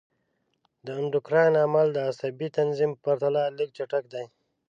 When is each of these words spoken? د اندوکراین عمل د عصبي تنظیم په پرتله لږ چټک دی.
د 0.85 0.87
اندوکراین 0.99 1.53
عمل 1.65 1.87
د 1.93 1.97
عصبي 2.09 2.47
تنظیم 2.57 2.91
په 2.95 2.99
پرتله 3.05 3.41
لږ 3.57 3.69
چټک 3.77 4.03
دی. 4.13 4.25